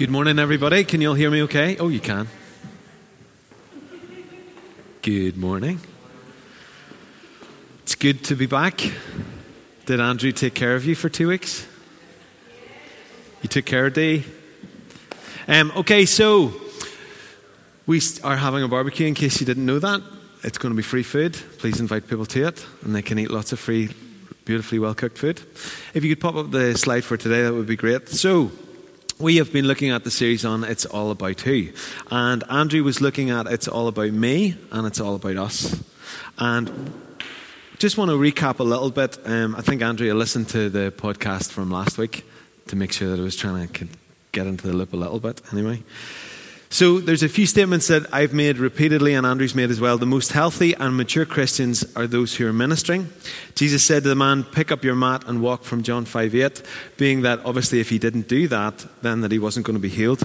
[0.00, 0.84] Good morning, everybody.
[0.84, 1.76] Can you all hear me okay?
[1.76, 2.26] Oh, you can.
[5.02, 5.78] Good morning.
[7.82, 8.80] It's good to be back.
[9.84, 11.66] Did Andrew take care of you for two weeks?
[13.42, 14.24] You took care of Dee?
[15.46, 16.54] Um, okay, so
[17.86, 20.00] we are having a barbecue in case you didn't know that.
[20.42, 21.34] It's going to be free food.
[21.58, 23.90] Please invite people to it, and they can eat lots of free,
[24.46, 25.42] beautifully well cooked food.
[25.92, 28.08] If you could pop up the slide for today, that would be great.
[28.08, 28.50] So,
[29.20, 31.68] we have been looking at the series on It's All About Who.
[32.10, 35.78] And Andrew was looking at It's All About Me and It's All About Us.
[36.38, 36.92] And
[37.78, 39.18] just want to recap a little bit.
[39.26, 42.24] Um, I think Andrea listened to the podcast from last week
[42.68, 43.88] to make sure that I was trying to
[44.32, 45.82] get into the loop a little bit, anyway.
[46.72, 49.98] So there's a few statements that I've made repeatedly and Andrew's made as well.
[49.98, 53.08] The most healthy and mature Christians are those who are ministering.
[53.56, 56.62] Jesus said to the man, pick up your mat and walk from John 5 8,
[56.96, 59.88] being that obviously if he didn't do that, then that he wasn't going to be
[59.88, 60.22] healed.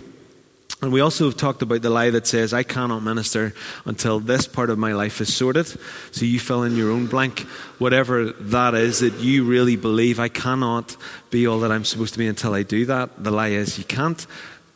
[0.84, 4.46] And we also have talked about the lie that says, I cannot minister until this
[4.46, 5.66] part of my life is sorted.
[6.12, 7.40] So you fill in your own blank,
[7.80, 10.20] whatever that is that you really believe.
[10.20, 10.96] I cannot
[11.32, 13.24] be all that I'm supposed to be until I do that.
[13.24, 14.28] The lie is, you can't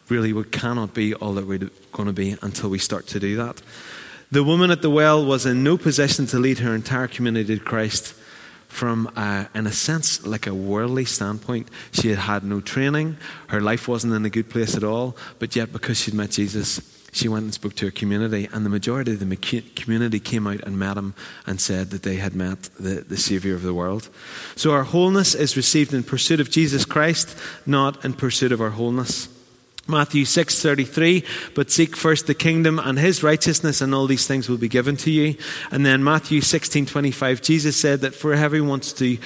[0.09, 3.35] really we cannot be all that we're going to be until we start to do
[3.37, 3.61] that.
[4.31, 7.63] The woman at the well was in no position to lead her entire community to
[7.63, 8.13] Christ
[8.67, 11.67] from, a, in a sense, like a worldly standpoint.
[11.91, 15.55] She had had no training, her life wasn't in a good place at all, but
[15.55, 16.79] yet because she'd met Jesus,
[17.11, 20.61] she went and spoke to her community, and the majority of the community came out
[20.61, 21.15] and met him
[21.47, 24.09] and said that they had met the, the Savior of the world.
[24.55, 28.69] So our wholeness is received in pursuit of Jesus Christ, not in pursuit of our
[28.69, 29.27] wholeness.
[29.89, 34.57] Matthew 6:33 but seek first the kingdom and his righteousness and all these things will
[34.57, 35.35] be given to you.
[35.71, 39.17] And then Matthew 16:25 Jesus said that for whoever wants to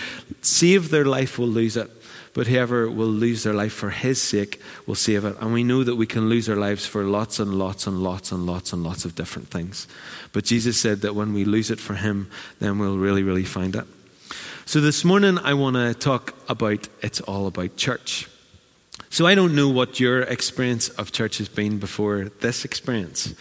[0.42, 1.92] save their life will lose it
[2.34, 5.38] but whoever will lose their life for his sake will save it.
[5.40, 8.32] And we know that we can lose our lives for lots and lots and lots
[8.32, 9.88] and lots and lots of different things.
[10.32, 13.76] But Jesus said that when we lose it for him then we'll really really find
[13.76, 13.86] it.
[14.66, 18.28] So this morning I want to talk about it's all about church
[19.14, 23.36] so I don't know what your experience of church has been before this experience.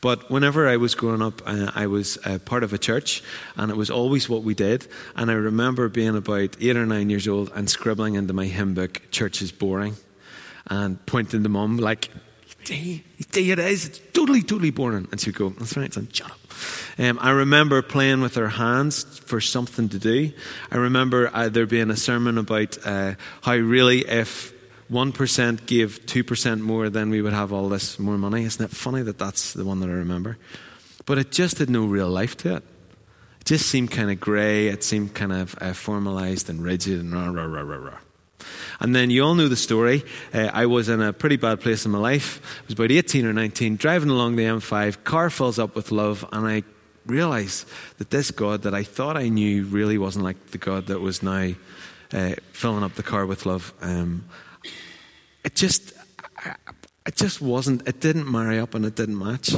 [0.00, 3.24] But whenever I was growing up, uh, I was uh, part of a church,
[3.56, 4.86] and it was always what we did.
[5.16, 8.74] And I remember being about eight or nine years old and scribbling into my hymn
[8.74, 9.96] book, Church is boring,
[10.68, 12.10] and pointing to mum, like,
[12.70, 13.86] it is.
[13.86, 15.08] It's totally, totally boring.
[15.10, 16.38] And she'd go, That's right, son, shut up.
[16.96, 20.30] Um, I remember playing with her hands for something to do.
[20.70, 24.52] I remember uh, there being a sermon about uh, how really, if
[24.90, 28.44] 1% gave 2% more, then we would have all this more money.
[28.44, 30.38] Isn't it funny that that's the one that I remember?
[31.04, 32.62] But it just had no real life to it.
[33.40, 34.68] It just seemed kind of grey.
[34.68, 37.98] It seemed kind of uh, formalized and rigid and rah, rah, rah, rah, rah.
[38.80, 40.04] And then you all know the story.
[40.32, 42.40] Uh, I was in a pretty bad place in my life.
[42.62, 46.24] I was about 18 or 19, driving along the M5, car fills up with love,
[46.32, 46.62] and I
[47.04, 47.66] realized
[47.98, 51.22] that this God that I thought I knew really wasn't like the God that was
[51.22, 51.52] now
[52.12, 53.72] uh, filling up the car with love.
[53.80, 54.28] Um,
[55.44, 55.92] it just,
[57.06, 59.54] it just wasn't, it didn't marry up and it didn't match.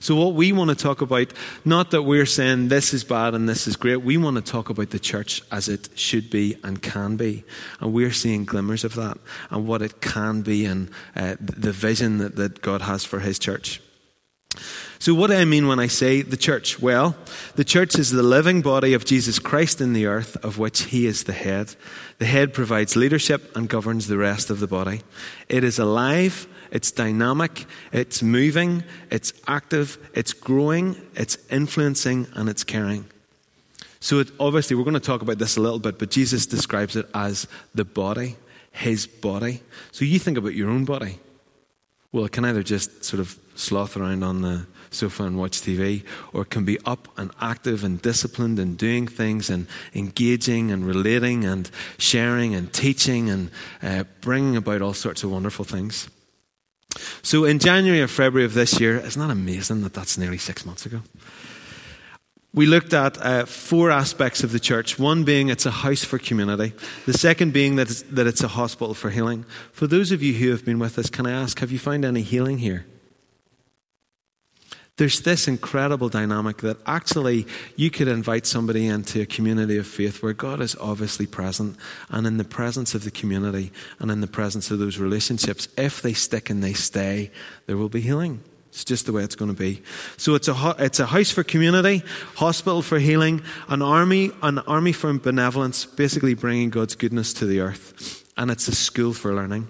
[0.00, 1.32] So, what we want to talk about,
[1.64, 4.68] not that we're saying this is bad and this is great, we want to talk
[4.68, 7.44] about the church as it should be and can be.
[7.80, 9.18] And we're seeing glimmers of that
[9.50, 13.38] and what it can be and uh, the vision that, that God has for His
[13.38, 13.80] church.
[14.98, 16.80] So, what do I mean when I say the church?
[16.80, 17.16] Well,
[17.54, 21.06] the church is the living body of Jesus Christ in the earth, of which he
[21.06, 21.74] is the head.
[22.18, 25.02] The head provides leadership and governs the rest of the body.
[25.48, 32.64] It is alive, it's dynamic, it's moving, it's active, it's growing, it's influencing, and it's
[32.64, 33.06] caring.
[34.00, 36.96] So, it, obviously, we're going to talk about this a little bit, but Jesus describes
[36.96, 38.36] it as the body,
[38.72, 39.62] his body.
[39.92, 41.18] So, you think about your own body.
[42.12, 46.04] Well, it can either just sort of sloth around on the sofa and watch TV,
[46.32, 50.86] or it can be up and active and disciplined and doing things and engaging and
[50.86, 53.50] relating and sharing and teaching and
[53.82, 56.08] uh, bringing about all sorts of wonderful things.
[57.22, 60.64] So in January or February of this year, isn't that amazing that that's nearly six
[60.64, 61.02] months ago?
[62.56, 64.98] We looked at uh, four aspects of the church.
[64.98, 66.72] One being it's a house for community.
[67.04, 69.44] The second being that it's, that it's a hospital for healing.
[69.72, 72.06] For those of you who have been with us, can I ask, have you found
[72.06, 72.86] any healing here?
[74.96, 80.22] There's this incredible dynamic that actually you could invite somebody into a community of faith
[80.22, 81.76] where God is obviously present,
[82.08, 86.00] and in the presence of the community and in the presence of those relationships, if
[86.00, 87.30] they stick and they stay,
[87.66, 88.40] there will be healing.
[88.76, 89.80] It's just the way it's going to be.
[90.18, 92.02] So it's a, it's a house for community,
[92.34, 97.60] hospital for healing, an army, an army for benevolence, basically bringing God's goodness to the
[97.60, 98.30] earth.
[98.36, 99.68] And it's a school for learning.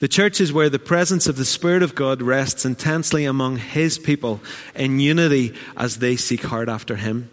[0.00, 3.98] The church is where the presence of the Spirit of God rests intensely among His
[3.98, 4.42] people
[4.74, 7.30] in unity as they seek hard after Him.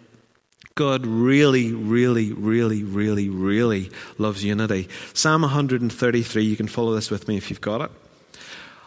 [0.74, 4.88] God really, really, really, really, really loves unity.
[5.12, 7.90] Psalm 133, you can follow this with me if you've got it.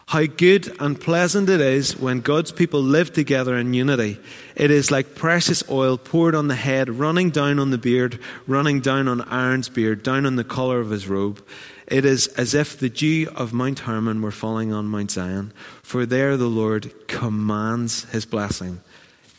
[0.08, 4.20] How good and pleasant it is when God's people live together in unity.
[4.54, 8.80] It is like precious oil poured on the head, running down on the beard, running
[8.80, 11.44] down on Aaron's beard, down on the collar of his robe.
[11.88, 16.06] It is as if the dew of Mount Hermon were falling on Mount Zion, for
[16.06, 18.82] there the Lord commands his blessing,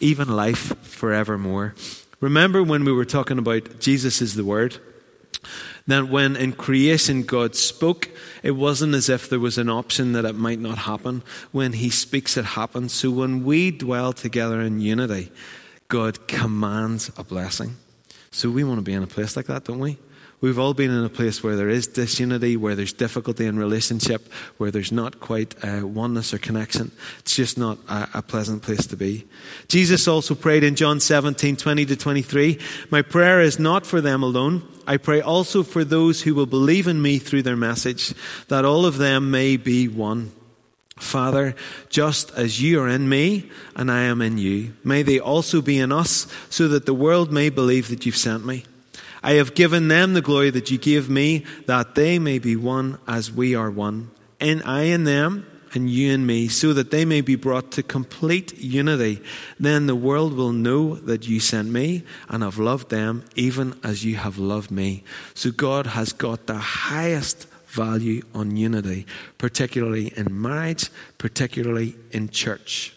[0.01, 1.75] even life forevermore.
[2.19, 4.79] Remember when we were talking about Jesus is the Word?
[5.87, 8.09] That when in creation God spoke,
[8.43, 11.23] it wasn't as if there was an option that it might not happen.
[11.51, 12.93] When He speaks, it happens.
[12.93, 15.31] So when we dwell together in unity,
[15.87, 17.77] God commands a blessing.
[18.31, 19.97] So we want to be in a place like that, don't we?
[20.39, 24.31] We've all been in a place where there is disunity, where there's difficulty in relationship,
[24.57, 26.91] where there's not quite oneness or connection.
[27.19, 29.25] It's just not a, a, pleasant place to be.
[29.67, 32.59] Jesus also prayed in John 17, 20 to 23,
[32.91, 34.61] My prayer is not for them alone.
[34.85, 38.13] I pray also for those who will believe in me through their message,
[38.47, 40.31] that all of them may be one.
[40.97, 41.55] Father,
[41.89, 45.79] just as you are in me and I am in you, may they also be
[45.79, 48.65] in us, so that the world may believe that you've sent me.
[49.27, 52.97] I have given them the glory that you gave me, that they may be one
[53.05, 54.09] as we are one.
[54.39, 57.83] And I and them, and you and me, so that they may be brought to
[57.83, 59.21] complete unity.
[59.59, 64.05] Then the world will know that you sent me and have loved them even as
[64.05, 65.03] you have loved me.
[65.33, 69.05] So God has got the highest value on unity,
[69.37, 72.95] particularly in marriage, particularly in church.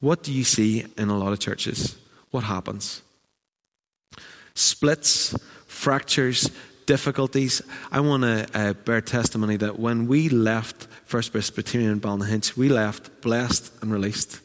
[0.00, 1.96] What do you see in a lot of churches?
[2.32, 3.02] What happens?
[4.56, 5.36] Splits,
[5.66, 6.50] fractures,
[6.86, 7.62] difficulties.
[7.92, 12.68] I want to uh, bear testimony that when we left First Presbyterian in Ballynahinch, we
[12.68, 14.40] left blessed and released.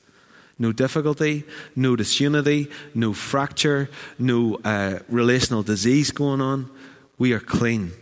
[0.59, 1.43] No difficulty,
[1.75, 6.69] no disunity, no fracture, no uh, relational disease going on.
[7.17, 7.93] We are clean.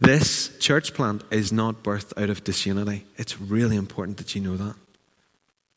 [0.00, 3.06] This church plant is not birthed out of disunity.
[3.16, 4.74] It's really important that you know that.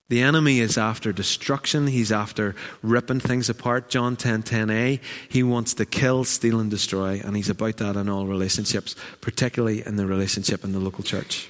[0.09, 1.87] The enemy is after destruction.
[1.87, 3.89] He's after ripping things apart.
[3.89, 5.01] John 10 10a.
[5.27, 7.21] He wants to kill, steal, and destroy.
[7.23, 11.49] And he's about that in all relationships, particularly in the relationship in the local church.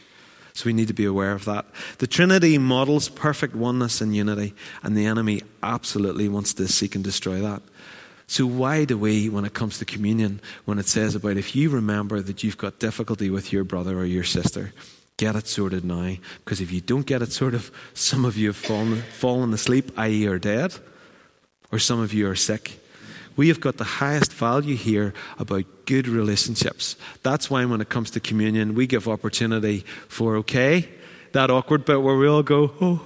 [0.54, 1.68] So we need to be aware of that.
[2.00, 7.04] The Trinity models perfect oneness and unity, and the enemy absolutely wants to seek and
[7.04, 7.62] destroy that.
[8.26, 11.70] So, why do we, when it comes to communion, when it says about if you
[11.70, 14.74] remember that you've got difficulty with your brother or your sister,
[15.18, 16.16] Get it sorted now,
[16.46, 17.64] because if you don't get it sorted,
[17.96, 20.76] some of you have fallen, fallen asleep, i.e., are dead,
[21.72, 22.80] or some of you are sick.
[23.36, 26.96] We have got the highest value here about good relationships.
[27.24, 30.90] That's why when it comes to communion, we give opportunity for, okay,
[31.34, 33.02] that awkward bit where we all go, oh,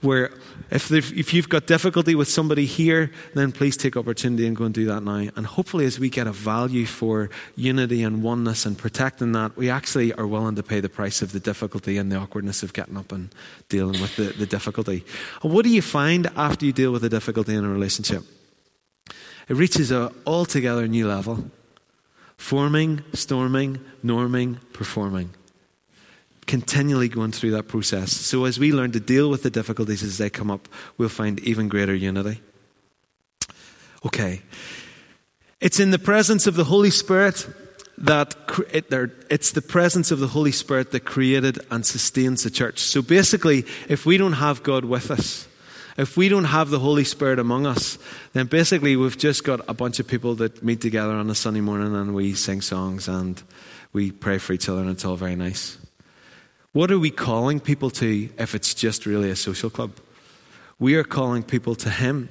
[0.00, 0.30] where
[0.70, 4.74] if, if you've got difficulty with somebody here, then please take opportunity and go and
[4.74, 5.28] do that now.
[5.36, 9.70] And hopefully, as we get a value for unity and oneness and protecting that, we
[9.70, 12.96] actually are willing to pay the price of the difficulty and the awkwardness of getting
[12.96, 13.34] up and
[13.68, 15.04] dealing with the, the difficulty.
[15.42, 18.24] And what do you find after you deal with a difficulty in a relationship?
[19.48, 21.50] It reaches a altogether new level
[22.36, 25.30] forming, storming, norming, performing
[26.46, 28.12] continually going through that process.
[28.12, 31.40] So as we learn to deal with the difficulties as they come up, we'll find
[31.40, 32.40] even greater unity.
[34.04, 34.42] Okay.
[35.60, 37.46] It's in the presence of the Holy Spirit
[37.98, 38.34] that
[39.30, 42.80] it's the presence of the Holy Spirit that created and sustains the church.
[42.80, 45.46] So basically, if we don't have God with us,
[45.96, 47.98] if we don't have the Holy Spirit among us,
[48.32, 51.60] then basically we've just got a bunch of people that meet together on a Sunday
[51.60, 53.42] morning and we sing songs and
[53.92, 55.78] we pray for each other and it's all very nice.
[56.72, 59.92] What are we calling people to if it's just really a social club?
[60.78, 62.30] We are calling people to Him.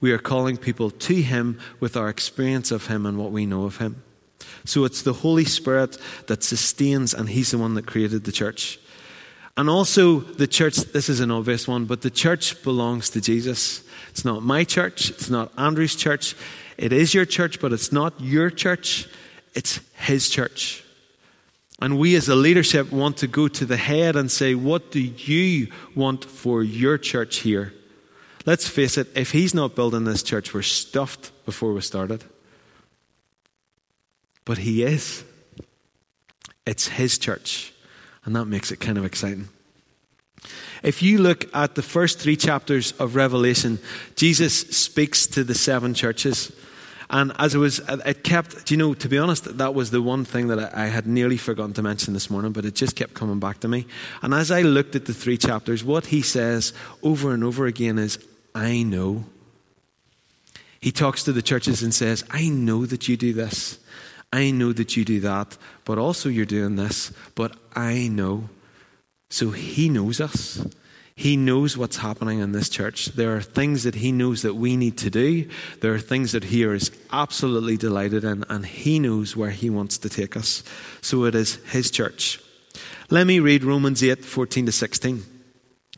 [0.00, 3.64] We are calling people to Him with our experience of Him and what we know
[3.64, 4.02] of Him.
[4.64, 8.80] So it's the Holy Spirit that sustains, and He's the one that created the church.
[9.58, 13.84] And also, the church, this is an obvious one, but the church belongs to Jesus.
[14.08, 16.34] It's not my church, it's not Andrew's church.
[16.78, 19.06] It is your church, but it's not your church,
[19.54, 20.82] it's His church.
[21.82, 25.00] And we as a leadership want to go to the head and say, What do
[25.00, 27.74] you want for your church here?
[28.46, 32.22] Let's face it, if he's not building this church, we're stuffed before we started.
[34.44, 35.24] But he is.
[36.64, 37.74] It's his church.
[38.24, 39.48] And that makes it kind of exciting.
[40.84, 43.80] If you look at the first three chapters of Revelation,
[44.14, 46.52] Jesus speaks to the seven churches.
[47.12, 50.24] And as it was, it kept, you know, to be honest, that was the one
[50.24, 53.38] thing that I had nearly forgotten to mention this morning, but it just kept coming
[53.38, 53.86] back to me.
[54.22, 57.98] And as I looked at the three chapters, what he says over and over again
[57.98, 58.18] is,
[58.54, 59.24] I know.
[60.80, 63.78] He talks to the churches and says, I know that you do this.
[64.32, 68.48] I know that you do that, but also you're doing this, but I know.
[69.28, 70.66] So he knows us.
[71.14, 73.06] He knows what's happening in this church.
[73.06, 75.48] There are things that he knows that we need to do.
[75.80, 79.98] There are things that he is absolutely delighted in, and he knows where he wants
[79.98, 80.64] to take us.
[81.02, 82.40] So it is his church.
[83.10, 85.24] Let me read Romans 8 14 to 16.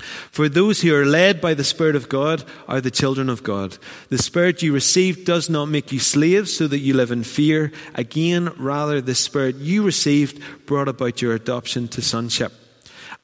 [0.01, 3.79] For those who are led by the Spirit of God are the children of God.
[4.09, 7.71] The Spirit you received does not make you slaves so that you live in fear.
[7.95, 12.53] Again, rather, the Spirit you received brought about your adoption to sonship.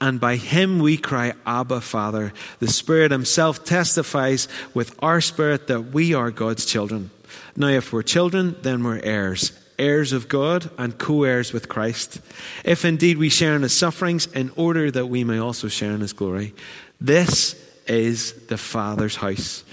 [0.00, 2.32] And by him we cry, Abba, Father.
[2.58, 7.10] The Spirit himself testifies with our spirit that we are God's children.
[7.56, 12.20] Now, if we're children, then we're heirs heirs of God and co heirs with Christ,
[12.64, 16.02] if indeed we share in his sufferings, in order that we may also share in
[16.02, 16.54] his glory.
[17.00, 17.54] This
[17.88, 19.64] is the Father's house.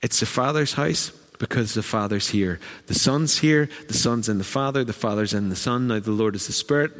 [0.00, 2.60] It's the Father's house because the Father's here.
[2.86, 5.88] The Son's here, the Son's in the Father, the Father's in the Son.
[5.88, 6.92] Now the Lord is the Spirit.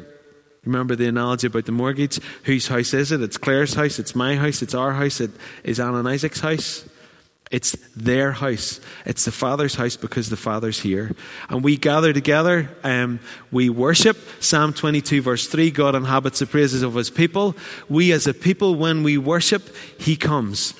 [0.67, 2.19] Remember the analogy about the mortgage?
[2.43, 3.21] Whose house is it?
[3.21, 5.31] It's Claire's house, it's my house, it's our house, it
[5.63, 6.85] is Anna and Isaac's house.
[7.49, 8.81] It's their house.
[9.05, 11.15] It's the Father's house because the Father's here.
[11.47, 14.17] And we gather together, um, we worship.
[14.41, 17.55] Psalm 22, verse 3 God inhabits the praises of his people.
[17.87, 20.73] We, as a people, when we worship, he comes.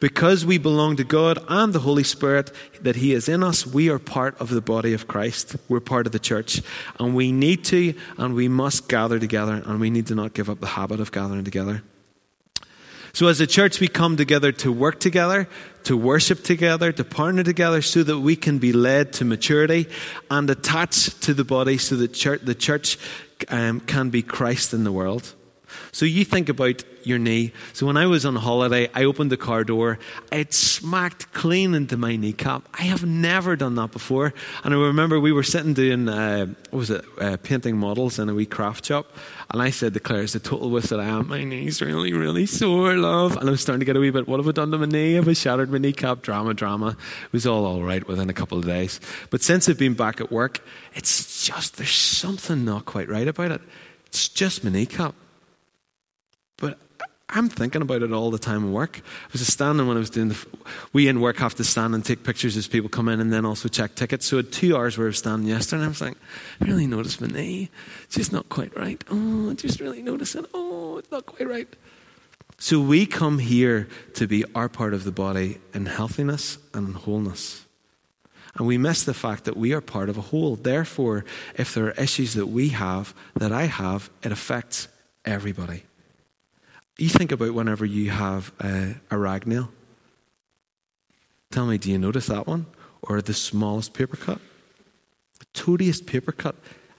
[0.00, 3.90] Because we belong to God and the Holy Spirit, that He is in us, we
[3.90, 5.56] are part of the body of Christ.
[5.68, 6.62] We're part of the church.
[6.98, 10.48] And we need to and we must gather together, and we need to not give
[10.48, 11.82] up the habit of gathering together.
[13.12, 15.48] So, as a church, we come together to work together,
[15.84, 19.88] to worship together, to partner together so that we can be led to maturity
[20.30, 22.98] and attached to the body so that church, the church
[23.48, 25.34] um, can be Christ in the world.
[25.92, 27.52] So you think about your knee.
[27.72, 29.98] So when I was on holiday, I opened the car door.
[30.30, 32.68] It smacked clean into my kneecap.
[32.74, 34.34] I have never done that before.
[34.64, 38.28] And I remember we were sitting doing, uh, what was it, uh, painting models in
[38.28, 39.06] a wee craft shop.
[39.50, 42.12] And I said to Claire, as the total wuss that I am, my knee's really,
[42.12, 43.36] really sore, love.
[43.36, 44.86] And I was starting to get a wee bit, what have I done to my
[44.86, 45.14] knee?
[45.14, 46.22] Have I shattered my kneecap?
[46.22, 46.96] Drama, drama.
[47.24, 49.00] It was all all right within a couple of days.
[49.30, 50.62] But since I've been back at work,
[50.94, 53.62] it's just, there's something not quite right about it.
[54.06, 55.14] It's just my kneecap.
[56.60, 56.78] But
[57.32, 58.98] I'm thinking about it all the time at work.
[58.98, 60.46] I was standing when I was doing the.
[60.92, 63.44] We in work have to stand and take pictures as people come in and then
[63.44, 64.26] also check tickets.
[64.26, 66.16] So, at two hours where I was standing yesterday, and I was like,
[66.60, 67.70] I really noticed my knee.
[68.04, 69.02] It's just not quite right.
[69.10, 70.44] Oh, I just really noticed it.
[70.54, 71.68] Oh, it's not quite right.
[72.58, 76.94] So, we come here to be our part of the body in healthiness and in
[76.94, 77.64] wholeness.
[78.56, 80.56] And we miss the fact that we are part of a whole.
[80.56, 81.24] Therefore,
[81.56, 84.88] if there are issues that we have, that I have, it affects
[85.24, 85.84] everybody.
[87.00, 89.70] You think about whenever you have a, a rag nail.
[91.50, 92.66] Tell me, do you notice that one?
[93.00, 94.38] Or the smallest paper cut?
[95.38, 96.56] The toadiest paper cut?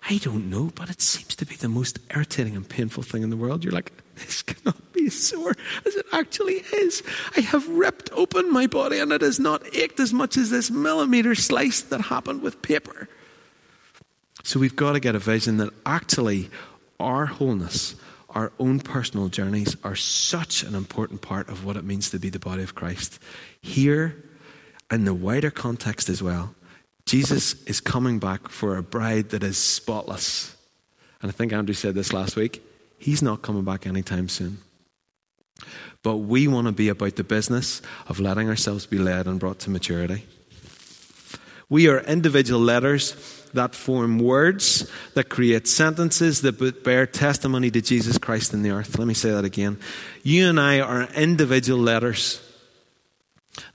[0.09, 3.29] I don't know, but it seems to be the most irritating and painful thing in
[3.29, 3.63] the world.
[3.63, 5.55] You're like, this cannot be as sore
[5.85, 7.03] as it actually is.
[7.37, 10.71] I have ripped open my body and it has not ached as much as this
[10.71, 13.07] millimeter slice that happened with paper.
[14.43, 16.49] So we've got to get a vision that actually
[16.99, 17.93] our wholeness,
[18.31, 22.29] our own personal journeys are such an important part of what it means to be
[22.29, 23.19] the body of Christ.
[23.61, 24.23] Here,
[24.89, 26.55] in the wider context as well,
[27.05, 30.55] Jesus is coming back for a bride that is spotless.
[31.21, 32.63] And I think Andrew said this last week.
[32.97, 34.59] He's not coming back anytime soon.
[36.03, 39.59] But we want to be about the business of letting ourselves be led and brought
[39.59, 40.25] to maturity.
[41.69, 48.17] We are individual letters that form words, that create sentences that bear testimony to Jesus
[48.17, 48.97] Christ in the earth.
[48.97, 49.79] Let me say that again.
[50.23, 52.41] You and I are individual letters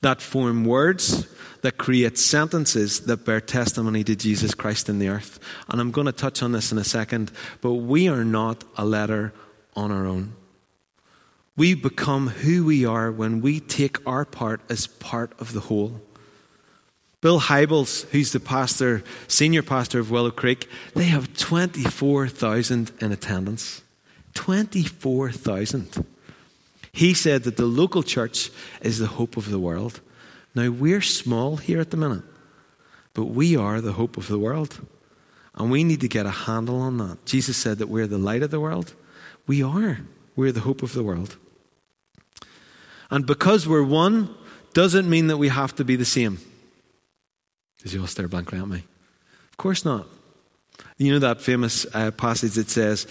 [0.01, 1.27] that form words
[1.63, 5.39] that create sentences that bear testimony to Jesus Christ in the earth.
[5.69, 8.85] And I'm going to touch on this in a second, but we are not a
[8.85, 9.33] letter
[9.75, 10.35] on our own.
[11.57, 16.03] We become who we are when we take our part as part of the whole.
[17.21, 23.83] Bill Hybels, who's the pastor, senior pastor of Willow Creek, they have 24,000 in attendance.
[24.35, 26.07] 24,000.
[26.93, 28.51] He said that the local church
[28.83, 30.01] is the hope of the world.
[30.55, 32.23] Now, we're small here at the minute,
[33.15, 34.81] but we are the hope of the world.
[35.55, 37.25] And we need to get a handle on that.
[37.25, 38.95] Jesus said that we're the light of the world.
[39.47, 40.01] We are.
[40.37, 41.37] We're the hope of the world.
[43.11, 44.35] And because we're one,
[44.75, 46.39] doesn't mean that we have to be the same.
[47.93, 48.85] You all stare blankly at me?
[49.51, 50.07] Of course not.
[50.99, 53.07] You know that famous uh, passage that says,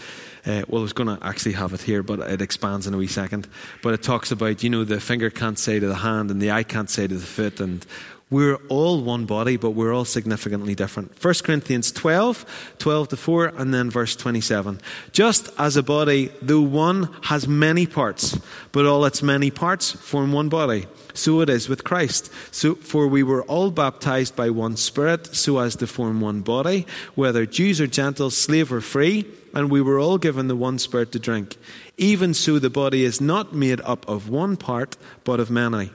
[0.46, 2.98] uh, well, I was going to actually have it here, but it expands in a
[2.98, 3.48] wee second.
[3.82, 6.52] But it talks about, you know, the finger can't say to the hand and the
[6.52, 7.86] eye can't say to the foot, and
[8.32, 11.24] we're all one body, but we're all significantly different.
[11.24, 14.82] 1 Corinthians 12, 12 to 4, and then verse 27.
[15.12, 18.40] Just as a body, though one has many parts,
[18.72, 22.32] but all its many parts form one body, so it is with Christ.
[22.52, 26.88] So, for we were all baptized by one Spirit, so as to form one body,
[27.14, 31.12] whether Jews or Gentiles, slave or free, and we were all given the one Spirit
[31.12, 31.58] to drink.
[31.98, 35.92] Even so, the body is not made up of one part, but of many.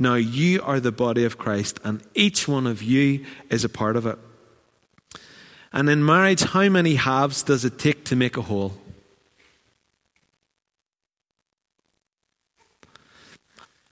[0.00, 3.96] Now you are the body of Christ, and each one of you is a part
[3.96, 4.16] of it.
[5.72, 8.74] And in marriage, how many halves does it take to make a whole?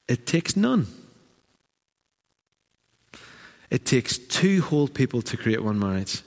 [0.06, 0.86] It takes none.
[3.68, 6.22] It takes two whole people to create one marriage.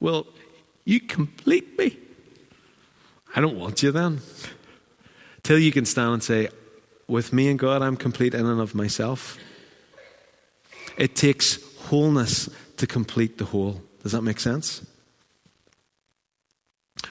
[0.00, 0.26] Well,
[0.84, 1.96] you complete me.
[3.34, 4.20] I don't want you then.
[5.44, 6.48] Till you can stand and say,
[7.08, 9.38] with me and God, I'm complete in and of myself.
[10.96, 12.48] It takes wholeness
[12.78, 13.82] to complete the whole.
[14.02, 14.84] Does that make sense?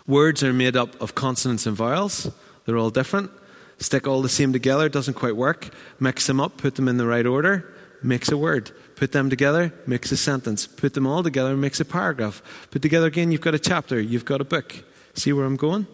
[0.08, 2.32] Words are made up of consonants and vowels,
[2.66, 3.32] they're all different.
[3.78, 5.70] Stick all the same together, doesn't quite work.
[6.00, 8.72] Mix them up, put them in the right order, makes a word.
[8.96, 10.66] Put them together, makes a sentence.
[10.66, 12.42] Put them all together, makes a paragraph.
[12.72, 14.84] Put together again, you've got a chapter, you've got a book.
[15.14, 15.88] See where I'm going?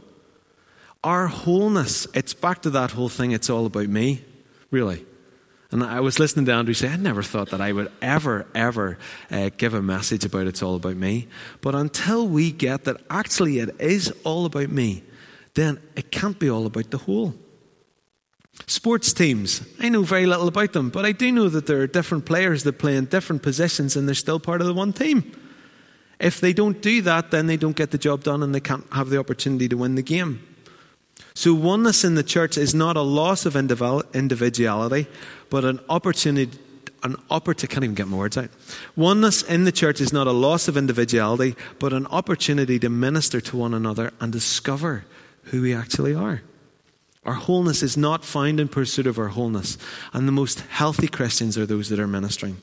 [1.03, 4.23] Our wholeness, it's back to that whole thing, it's all about me,
[4.69, 5.05] really.
[5.71, 8.97] And I was listening to Andrew say, I never thought that I would ever, ever
[9.31, 11.27] uh, give a message about it's all about me.
[11.61, 15.03] But until we get that actually it is all about me,
[15.53, 17.33] then it can't be all about the whole.
[18.67, 21.87] Sports teams, I know very little about them, but I do know that there are
[21.87, 25.31] different players that play in different positions and they're still part of the one team.
[26.19, 28.85] If they don't do that, then they don't get the job done and they can't
[28.91, 30.45] have the opportunity to win the game.
[31.33, 35.07] So, oneness in the church is not a loss of individuality,
[35.49, 36.57] but an opportunity.
[37.03, 38.49] An opportunity, can't even get my words out.
[38.95, 43.41] Oneness in the church is not a loss of individuality, but an opportunity to minister
[43.41, 45.03] to one another and discover
[45.45, 46.43] who we actually are.
[47.25, 49.79] Our wholeness is not found in pursuit of our wholeness,
[50.13, 52.61] and the most healthy Christians are those that are ministering.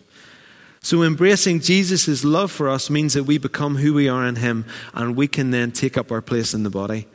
[0.81, 4.65] So, embracing Jesus' love for us means that we become who we are in Him,
[4.95, 7.07] and we can then take up our place in the body.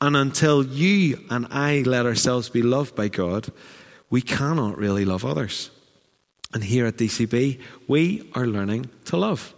[0.00, 3.50] And until you and I let ourselves be loved by God,
[4.10, 5.70] we cannot really love others.
[6.54, 9.54] And here at DCB, we are learning to love.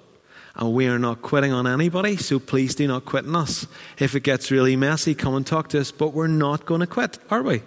[0.57, 3.67] And we are not quitting on anybody, so please do not quit on us.
[3.99, 6.87] If it gets really messy, come and talk to us, but we're not going to
[6.87, 7.63] quit, are we?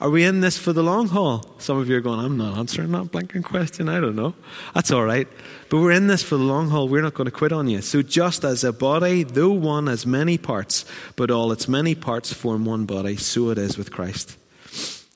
[0.00, 1.44] Are we in this for the long haul?
[1.58, 3.88] Some of you are going, I'm not answering that blanking question.
[3.88, 4.34] I don't know.
[4.74, 5.26] That's all right.
[5.68, 6.88] But we're in this for the long haul.
[6.88, 7.82] We're not going to quit on you.
[7.82, 10.84] So, just as a body, though one has many parts,
[11.16, 14.36] but all its many parts form one body, so it is with Christ.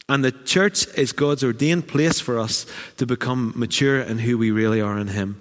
[0.09, 4.51] And the church is God's ordained place for us to become mature in who we
[4.51, 5.40] really are in Him.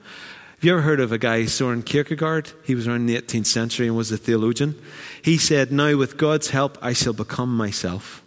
[0.61, 2.51] Have you ever heard of a guy, Soren Kierkegaard?
[2.63, 4.79] He was around the 18th century and was a theologian.
[5.23, 8.20] He said, Now, with God's help, I shall become myself.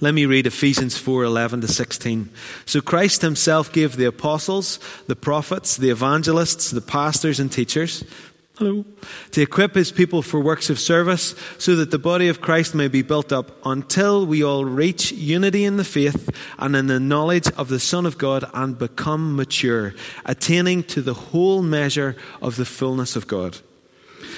[0.00, 2.28] Let me read Ephesians 4 11 to 16.
[2.66, 8.04] So Christ himself gave the apostles, the prophets, the evangelists, the pastors, and teachers.
[8.58, 8.86] Hello.
[9.32, 12.88] To equip his people for works of service, so that the body of Christ may
[12.88, 17.50] be built up until we all reach unity in the faith and in the knowledge
[17.58, 22.64] of the Son of God and become mature, attaining to the whole measure of the
[22.64, 23.58] fullness of God.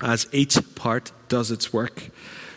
[0.00, 2.10] as each part does its work.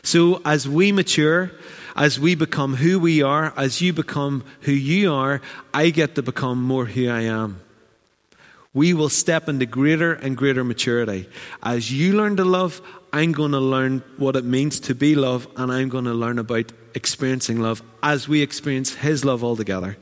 [0.04, 1.52] So, as we mature,
[1.95, 5.41] as we become who we are, as you become who you are,
[5.73, 7.62] I get to become more who I am.
[8.73, 11.28] We will step into greater and greater maturity.
[11.63, 15.47] As you learn to love, I'm going to learn what it means to be love,
[15.58, 19.97] and I'm going to learn about experiencing love as we experience His love altogether.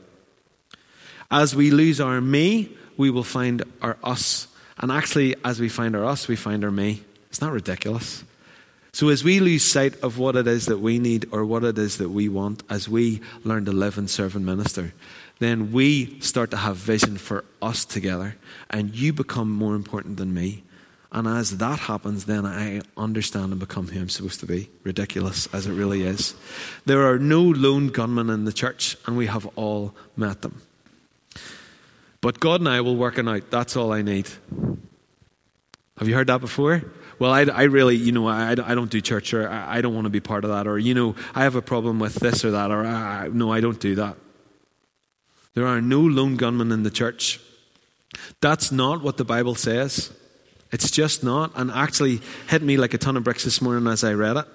[1.30, 4.48] As we lose our me, we will find our us.
[4.78, 7.02] And actually, as we find our us, we find our me.
[7.36, 8.24] It's not ridiculous.
[8.92, 11.76] So, as we lose sight of what it is that we need or what it
[11.76, 14.94] is that we want, as we learn to live and serve and minister,
[15.38, 18.36] then we start to have vision for us together,
[18.70, 20.62] and you become more important than me.
[21.12, 24.70] And as that happens, then I understand and become who I'm supposed to be.
[24.82, 26.34] Ridiculous as it really is.
[26.86, 30.62] There are no lone gunmen in the church, and we have all met them.
[32.22, 33.50] But God and I will work it out.
[33.50, 34.26] That's all I need.
[35.98, 36.82] Have you heard that before?
[37.18, 39.94] Well, I, I really, you know, I, I don't do church or I, I don't
[39.94, 42.44] want to be part of that or, you know, I have a problem with this
[42.44, 44.16] or that or I, no, I don't do that.
[45.54, 47.40] There are no lone gunmen in the church.
[48.42, 50.12] That's not what the Bible says.
[50.70, 51.52] It's just not.
[51.54, 54.46] And actually hit me like a ton of bricks this morning as I read it.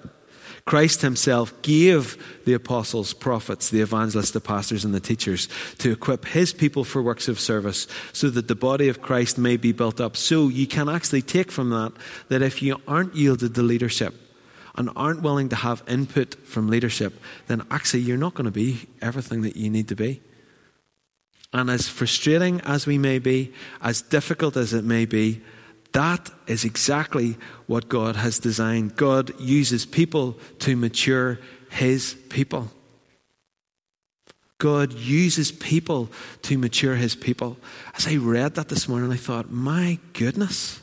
[0.64, 5.48] Christ Himself gave the apostles, prophets, the evangelists, the pastors, and the teachers
[5.78, 9.56] to equip His people for works of service so that the body of Christ may
[9.56, 10.16] be built up.
[10.16, 11.92] So you can actually take from that
[12.28, 14.14] that if you aren't yielded to leadership
[14.76, 18.86] and aren't willing to have input from leadership, then actually you're not going to be
[19.00, 20.22] everything that you need to be.
[21.52, 25.42] And as frustrating as we may be, as difficult as it may be,
[25.92, 28.96] that is exactly what God has designed.
[28.96, 31.38] God uses people to mature
[31.70, 32.70] His people.
[34.58, 36.08] God uses people
[36.42, 37.58] to mature His people.
[37.96, 40.80] As I read that this morning, I thought, my goodness.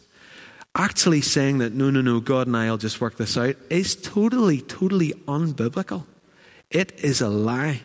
[0.75, 3.95] Actually, saying that no, no, no, God and I will just work this out is
[3.95, 6.05] totally, totally unbiblical.
[6.69, 7.81] It is a lie.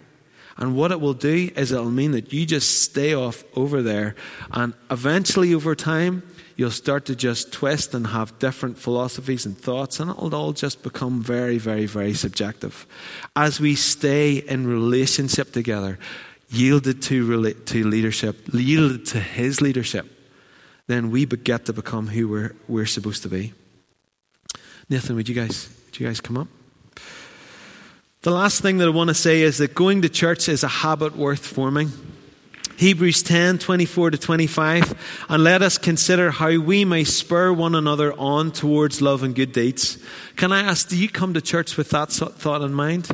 [0.57, 4.15] And what it will do is it'll mean that you just stay off over there.
[4.53, 6.23] And eventually, over time,
[6.57, 10.83] you'll start to just twist and have different philosophies and thoughts, and it'll all just
[10.83, 12.87] become very, very, very subjective.
[13.35, 15.99] As we stay in relationship together,
[16.49, 20.07] yielded to, to leadership, yielded to His leadership,
[20.87, 23.53] then we get to become who we're, we're supposed to be.
[24.89, 26.49] Nathan, would you guys, would you guys come up?
[28.23, 30.69] The last thing that I want to say is that going to church is a
[30.69, 31.91] habit worth forming.
[32.77, 35.27] Hebrews 10 24 to 25.
[35.29, 39.53] And let us consider how we may spur one another on towards love and good
[39.53, 39.99] deeds.
[40.37, 43.09] Can I ask, do you come to church with that thought in mind?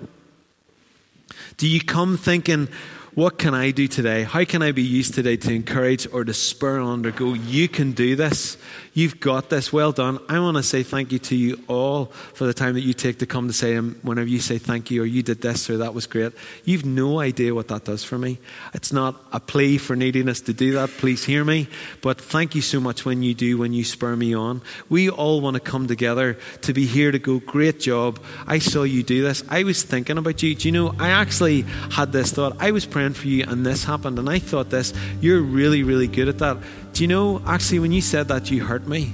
[1.57, 2.68] Do you come thinking,
[3.14, 4.23] what can I do today?
[4.23, 7.68] How can I be used today to encourage or to spur on or go, you
[7.68, 8.57] can do this?
[8.92, 9.73] You've got this.
[9.73, 10.18] Well done.
[10.29, 13.18] I want to say thank you to you all for the time that you take
[13.20, 15.79] to come to say, um, whenever you say thank you or you did this or
[15.79, 16.33] that was great.
[16.64, 18.38] You've no idea what that does for me.
[18.75, 20.90] It's not a plea for neediness to do that.
[20.90, 21.68] Please hear me.
[22.03, 24.62] But thank you so much when you do, when you spur me on.
[24.88, 28.20] We all want to come together to be here to go, great job.
[28.46, 29.42] I saw you do this.
[29.49, 30.55] I was thinking about you.
[30.55, 32.57] Do you know, I actually had this thought.
[32.61, 34.92] I was praying for you and this happened and I thought this.
[35.22, 36.58] You're really, really good at that.
[36.92, 39.10] Do you know, actually, when you said that, you hurt me.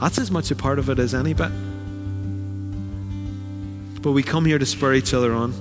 [0.00, 1.52] That's as much a part of it as any bit.
[4.02, 5.54] But we come here to spur each other on.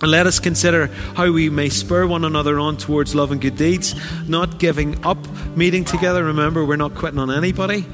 [0.00, 3.56] And let us consider how we may spur one another on towards love and good
[3.56, 3.94] deeds,
[4.26, 5.18] not giving up
[5.54, 6.24] meeting together.
[6.24, 7.84] Remember, we're not quitting on anybody,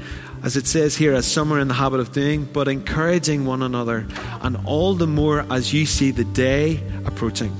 [0.43, 3.61] as it says here, as some are in the habit of doing, but encouraging one
[3.61, 4.07] another,
[4.41, 7.53] and all the more as you see the day approaching.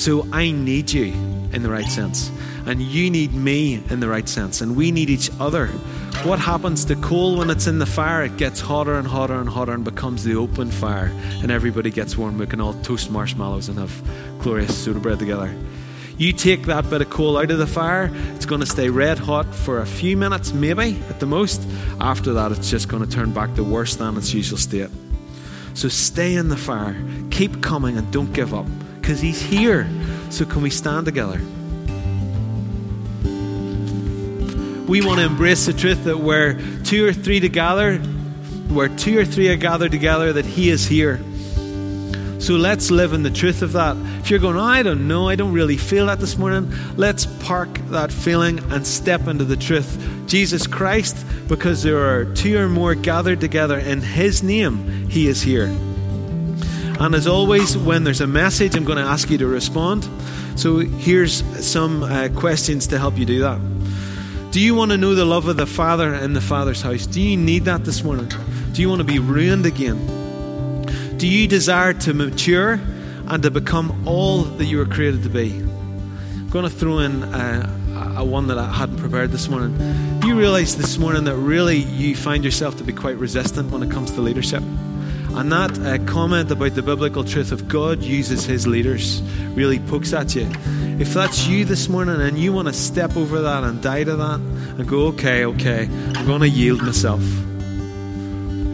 [0.00, 1.12] So I need you
[1.52, 2.32] in the right sense.
[2.64, 4.62] And you need me in the right sense.
[4.62, 5.66] And we need each other.
[6.24, 8.24] What happens to coal when it's in the fire?
[8.24, 11.12] It gets hotter and hotter and hotter and becomes the open fire.
[11.42, 12.38] And everybody gets warm.
[12.38, 13.92] We can all toast marshmallows and have
[14.40, 15.54] glorious soda bread together.
[16.16, 19.18] You take that bit of coal out of the fire, it's going to stay red
[19.18, 21.60] hot for a few minutes, maybe at the most.
[22.00, 24.90] After that, it's just going to turn back to worse than its usual state.
[25.74, 26.96] So stay in the fire,
[27.30, 28.66] keep coming, and don't give up
[29.00, 29.88] because He's here.
[30.30, 31.40] So, can we stand together?
[34.90, 37.98] we want to embrace the truth that where two or three together,
[38.68, 41.18] where two or three are gathered together, that He is here.
[42.40, 43.96] So let's live in the truth of that.
[44.18, 47.26] If you're going, oh, I don't know, I don't really feel that this morning, let's
[47.44, 49.96] park that feeling and step into the truth.
[50.26, 55.40] Jesus Christ, because there are two or more gathered together in His name, He is
[55.40, 55.72] here.
[57.00, 60.06] And as always, when there's a message, I'm going to ask you to respond.
[60.56, 63.58] So here's some uh, questions to help you do that.
[64.50, 67.06] Do you want to know the love of the Father in the Father's house?
[67.06, 68.30] Do you need that this morning?
[68.72, 71.16] Do you want to be ruined again?
[71.16, 72.78] Do you desire to mature
[73.28, 75.52] and to become all that you were created to be?
[75.52, 79.74] I'm going to throw in a, a one that I hadn't prepared this morning.
[80.20, 83.82] Do you realize this morning that really you find yourself to be quite resistant when
[83.82, 84.62] it comes to leadership?
[85.34, 89.22] And that uh, comment about the biblical truth of God uses his leaders
[89.54, 90.50] really pokes at you.
[90.98, 94.16] If that's you this morning and you want to step over that and die to
[94.16, 97.22] that and go, okay, okay, I'm going to yield myself.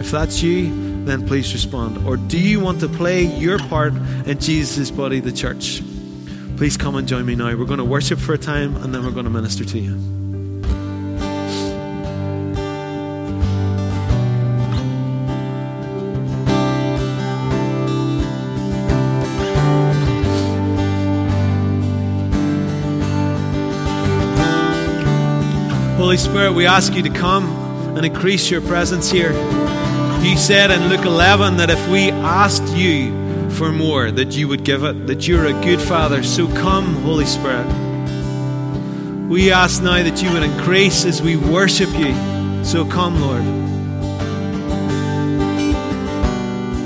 [0.01, 2.07] If that's you, then please respond.
[2.07, 3.95] Or do you want to play your part
[4.27, 5.83] in Jesus' body, the church?
[6.57, 7.55] Please come and join me now.
[7.55, 10.16] We're going to worship for a time and then we're going to minister to you.
[26.07, 27.45] Holy Spirit, we ask you to come
[27.97, 29.33] and increase your presence here.
[30.23, 33.11] You said in Luke 11 that if we asked you
[33.51, 36.23] for more, that you would give it, that you're a good Father.
[36.23, 37.67] So come, Holy Spirit.
[39.29, 42.15] We ask now that you would increase as we worship you.
[42.65, 43.66] So come, Lord.